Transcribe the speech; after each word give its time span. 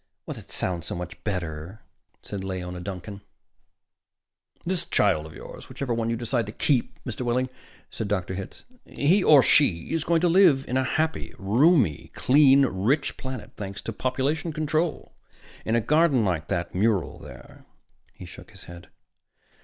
"That 0.25 0.49
sounds 0.49 0.87
so 0.87 0.95
much 0.95 1.23
better," 1.23 1.83
said 2.23 2.41
Leora 2.43 2.83
Duncan. 2.83 3.21
"This 4.65 4.83
child 4.83 5.27
of 5.27 5.35
yours 5.35 5.69
whichever 5.69 5.93
one 5.93 6.09
you 6.09 6.15
decide 6.15 6.47
to 6.47 6.51
keep, 6.51 6.97
Mr. 7.03 7.21
Wehling," 7.21 7.49
said 7.91 8.07
Dr. 8.07 8.33
Hitz. 8.33 8.65
"He 8.83 9.23
or 9.23 9.43
she 9.43 9.93
is 9.93 10.03
going 10.03 10.21
to 10.21 10.27
live 10.27 10.67
on 10.67 10.75
a 10.77 10.83
happy, 10.83 11.35
roomy, 11.37 12.09
clean, 12.15 12.65
rich 12.65 13.15
planet, 13.15 13.51
thanks 13.57 13.79
to 13.83 13.93
population 13.93 14.51
control. 14.51 15.13
In 15.65 15.75
a 15.75 15.81
garden 15.81 16.25
like 16.25 16.47
that 16.47 16.73
mural 16.73 17.19
there." 17.19 17.67
He 18.11 18.25
shook 18.25 18.49
his 18.49 18.63
head. 18.63 18.87